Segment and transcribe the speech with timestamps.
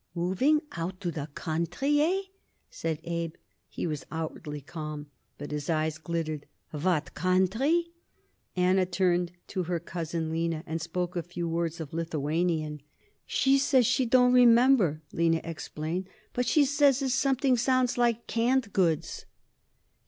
[0.15, 2.31] "Moving out to the country, hey?"
[2.71, 3.35] said Abe.
[3.69, 6.47] He was outwardly calm, but his eyes glittered.
[6.71, 7.89] "What country?"
[8.55, 12.81] Anna turned to her cousin Lina and spoke a few words of Lithuanian.
[13.27, 18.73] "She say she don't remember," Lina explained, "but she say is something sounds like 'canned
[18.73, 19.25] goods'."